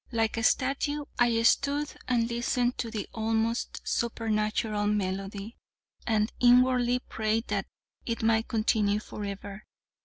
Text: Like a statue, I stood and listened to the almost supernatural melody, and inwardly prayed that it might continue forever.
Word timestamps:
Like 0.11 0.35
a 0.35 0.41
statue, 0.43 1.05
I 1.19 1.39
stood 1.43 1.93
and 2.07 2.27
listened 2.27 2.75
to 2.79 2.89
the 2.89 3.07
almost 3.13 3.81
supernatural 3.87 4.87
melody, 4.87 5.57
and 6.07 6.31
inwardly 6.39 6.97
prayed 7.07 7.45
that 7.49 7.67
it 8.07 8.23
might 8.23 8.47
continue 8.47 8.99
forever. 8.99 9.63